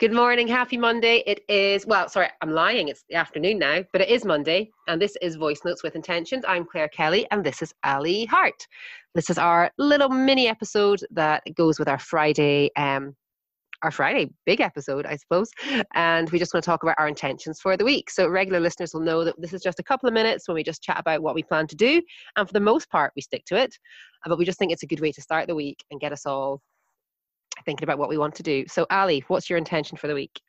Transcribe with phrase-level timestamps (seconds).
[0.00, 1.22] Good morning, happy Monday.
[1.24, 2.88] It is, well, sorry, I'm lying.
[2.88, 6.44] It's the afternoon now, but it is Monday, and this is Voice Notes with Intentions.
[6.48, 8.66] I'm Claire Kelly, and this is Ali Hart.
[9.14, 13.14] This is our little mini episode that goes with our Friday, um,
[13.84, 15.48] our Friday big episode, I suppose.
[15.94, 18.10] And we just want to talk about our intentions for the week.
[18.10, 20.64] So regular listeners will know that this is just a couple of minutes when we
[20.64, 22.02] just chat about what we plan to do,
[22.34, 23.72] and for the most part, we stick to it.
[24.26, 26.26] But we just think it's a good way to start the week and get us
[26.26, 26.62] all
[27.64, 28.64] thinking about what we want to do.
[28.68, 30.40] So, Ali, what's your intention for the week?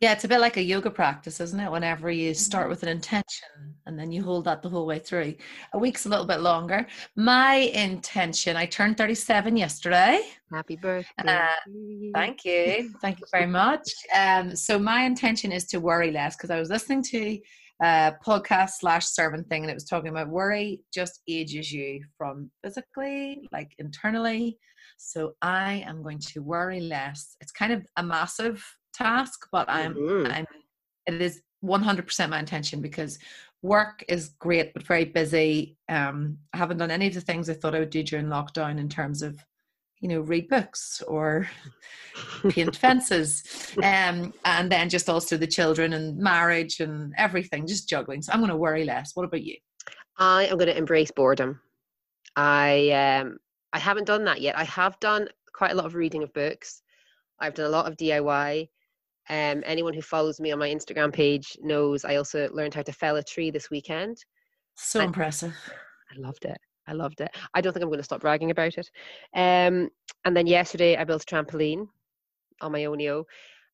[0.00, 1.70] Yeah, it's a bit like a yoga practice, isn't it?
[1.70, 2.70] Whenever you start mm-hmm.
[2.70, 3.48] with an intention
[3.84, 5.34] and then you hold that the whole way through.
[5.74, 6.86] A week's a little bit longer.
[7.16, 10.22] My intention, I turned 37 yesterday.
[10.50, 11.10] Happy birthday.
[11.18, 11.48] Uh,
[12.14, 12.94] thank you.
[13.02, 13.90] Thank you very much.
[14.16, 17.38] Um, so, my intention is to worry less because I was listening to
[17.82, 22.50] a podcast slash servant thing and it was talking about worry just ages you from
[22.62, 24.58] physically, like internally,
[25.02, 27.36] so I am going to worry less.
[27.40, 30.30] It's kind of a massive task, but I'm mm-hmm.
[30.30, 30.46] I'm
[31.06, 33.18] it is 100% my intention because
[33.62, 35.76] work is great but very busy.
[35.88, 38.78] Um, I haven't done any of the things I thought I would do during lockdown
[38.78, 39.42] in terms of
[40.00, 41.48] you know read books or
[42.48, 48.22] paint fences um, and then just also the children and marriage and everything just juggling
[48.22, 49.56] so i'm going to worry less what about you
[50.18, 51.60] i am going to embrace boredom
[52.36, 53.38] i um
[53.72, 54.58] I haven't done that yet.
[54.58, 56.82] I have done quite a lot of reading of books.
[57.38, 58.68] I've done a lot of DIY.
[59.28, 62.92] Um, anyone who follows me on my Instagram page knows I also learned how to
[62.92, 64.18] fell a tree this weekend.
[64.76, 65.54] So and impressive.
[66.10, 66.58] I loved it.
[66.90, 67.30] I loved it.
[67.54, 68.90] I don't think I'm going to stop bragging about it.
[69.34, 69.88] Um,
[70.24, 71.86] and then yesterday I built a trampoline
[72.60, 73.24] on my Onio.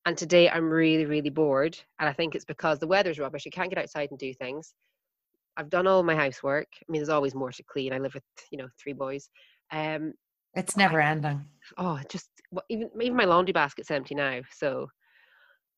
[0.05, 1.77] And today I'm really, really bored.
[1.98, 3.44] And I think it's because the weather's rubbish.
[3.44, 4.75] You can't get outside and do things.
[5.56, 6.69] I've done all my housework.
[6.75, 7.92] I mean, there's always more to clean.
[7.92, 9.28] I live with, you know, three boys.
[9.72, 10.12] Um,
[10.55, 11.44] it's never I, ending.
[11.78, 14.41] Oh, just well, even even my laundry basket's empty now.
[14.53, 14.87] So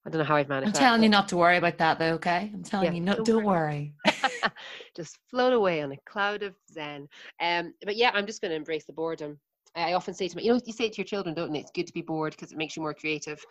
[0.06, 0.68] I don't know how I've managed.
[0.68, 2.14] I'm telling but, you not to worry about that, though.
[2.14, 3.94] Okay, I'm telling yeah, you, no, don't, don't worry.
[4.06, 4.22] worry.
[4.96, 7.08] just float away on a cloud of zen.
[7.40, 9.38] Um, but yeah, I'm just going to embrace the boredom.
[9.74, 11.60] I often say to me, you know, you say to your children, don't you?
[11.60, 13.44] It's good to be bored because it makes you more creative.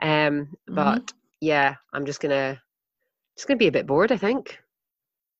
[0.00, 1.16] Um, but mm-hmm.
[1.40, 2.60] yeah, I'm just gonna
[3.36, 4.12] just gonna be a bit bored.
[4.12, 4.58] I think.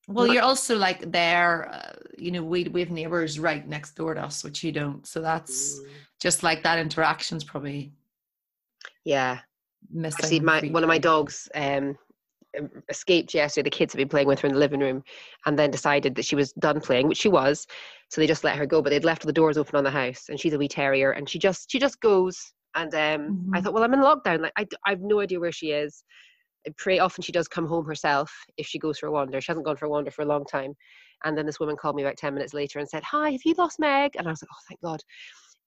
[0.08, 4.14] Well, you're also like there, uh, you know, we we have neighbors right next door
[4.14, 5.06] to us, which you don't.
[5.06, 5.88] So that's mm.
[6.20, 7.92] just like that interaction's probably.
[9.04, 9.40] Yeah.
[9.90, 10.26] Missing.
[10.26, 11.98] See, my one of my dogs um,
[12.88, 13.64] escaped yesterday.
[13.64, 15.02] The kids had been playing with her in the living room,
[15.46, 17.66] and then decided that she was done playing, which she was.
[18.10, 20.28] So they just let her go, but they'd left the doors open on the house,
[20.28, 22.52] and she's a wee terrier, and she just she just goes.
[22.74, 23.54] And um, mm-hmm.
[23.54, 24.40] I thought, well, I'm in lockdown.
[24.40, 26.04] Like I, I have no idea where she is
[26.76, 29.40] pretty often she does come home herself if she goes for a wander.
[29.40, 30.74] She hasn't gone for a wander for a long time.
[31.24, 33.54] And then this woman called me about 10 minutes later and said, Hi, have you
[33.56, 34.12] lost Meg?
[34.16, 35.00] And I was like, Oh, thank God.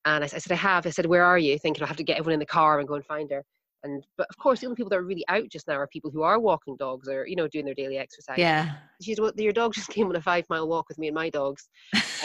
[0.05, 0.85] And I, I said, I have.
[0.85, 1.57] I said, Where are you?
[1.57, 3.43] Thinking I'll have to get everyone in the car and go and find her.
[3.85, 6.11] And but of course, the only people that are really out just now are people
[6.11, 8.37] who are walking dogs or you know doing their daily exercise.
[8.37, 8.73] Yeah.
[9.01, 11.15] She said, "Well, your dog just came on a five mile walk with me and
[11.15, 11.69] my dogs."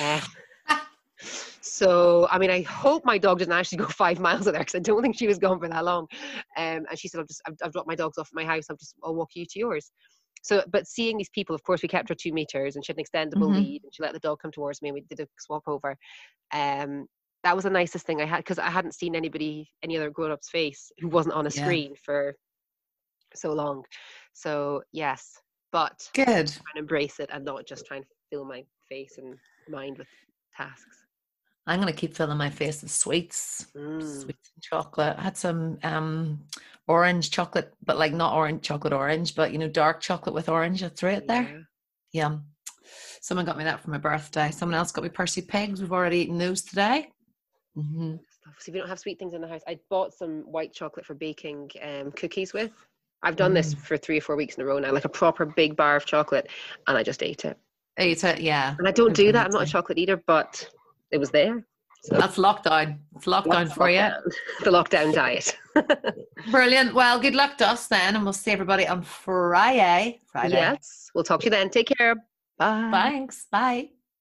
[0.00, 0.20] uh,
[1.60, 4.74] so, I mean, I hope my dog didn't actually go five miles with her because
[4.74, 6.06] I don't think she was gone for that long.
[6.56, 8.66] Um, and she said, I've just, I've, I've dropped my dogs off at my house.
[8.70, 9.92] I'll just, I'll walk you to yours.
[10.42, 12.98] So, but seeing these people, of course, we kept her two meters and she had
[12.98, 13.60] an extendable mm-hmm.
[13.60, 15.96] lead and she let the dog come towards me and we did a swap over.
[16.52, 17.06] Um,
[17.42, 20.30] that was the nicest thing I had because I hadn't seen anybody, any other grown
[20.30, 21.62] up's face who wasn't on a yeah.
[21.62, 22.34] screen for
[23.34, 23.84] so long.
[24.32, 25.40] So, yes,
[25.72, 26.26] but good.
[26.26, 29.36] And embrace it and not just try and fill my face and
[29.68, 30.08] mind with
[30.56, 31.04] tasks.
[31.66, 34.02] I'm going to keep filling my face with sweets, mm.
[34.02, 35.16] sweets and chocolate.
[35.18, 36.40] I had some um,
[36.88, 40.80] orange chocolate, but like not orange chocolate orange, but you know, dark chocolate with orange.
[40.80, 41.42] That's right yeah.
[41.42, 41.68] there.
[42.12, 42.44] Yum.
[43.20, 44.50] Someone got me that for my birthday.
[44.50, 45.80] Someone else got me Percy pigs.
[45.80, 47.08] We've already eaten those today.
[47.76, 48.16] Mm-hmm.
[48.16, 51.06] So if you don't have sweet things in the house, I bought some white chocolate
[51.06, 52.72] for baking um, cookies with.
[53.22, 53.54] I've done mm.
[53.54, 55.96] this for three or four weeks in a row now, like a proper big bar
[55.96, 56.48] of chocolate,
[56.86, 57.58] and I just ate it.
[57.98, 58.74] Ate it, yeah.
[58.78, 59.46] And I don't do that.
[59.46, 60.68] I'm not a chocolate eater, but
[61.10, 61.64] it was there.
[62.02, 62.98] So that's lockdown.
[63.16, 64.22] It's lockdown for lockdown?
[64.24, 64.32] you.
[64.64, 65.58] the lockdown diet.
[66.50, 66.94] Brilliant.
[66.94, 70.20] Well, good luck to us then, and we'll see everybody on Friday.
[70.32, 70.54] Friday.
[70.54, 71.10] Yes.
[71.14, 71.68] We'll talk to you then.
[71.68, 72.14] Take care.
[72.56, 72.88] Bye.
[72.90, 73.46] Thanks.
[73.52, 73.90] Bye.